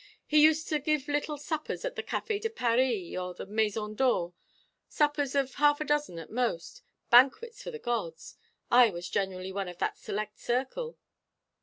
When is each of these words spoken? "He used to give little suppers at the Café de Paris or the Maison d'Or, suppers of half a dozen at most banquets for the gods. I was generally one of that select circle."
"He 0.25 0.41
used 0.41 0.67
to 0.69 0.79
give 0.79 1.07
little 1.07 1.37
suppers 1.37 1.85
at 1.85 1.95
the 1.95 2.01
Café 2.01 2.41
de 2.41 2.49
Paris 2.49 3.15
or 3.15 3.35
the 3.35 3.45
Maison 3.45 3.93
d'Or, 3.93 4.33
suppers 4.87 5.35
of 5.35 5.53
half 5.53 5.79
a 5.79 5.85
dozen 5.85 6.17
at 6.17 6.31
most 6.31 6.81
banquets 7.11 7.61
for 7.61 7.69
the 7.69 7.77
gods. 7.77 8.35
I 8.71 8.89
was 8.89 9.07
generally 9.07 9.51
one 9.51 9.67
of 9.67 9.77
that 9.77 9.99
select 9.99 10.39
circle." 10.39 10.97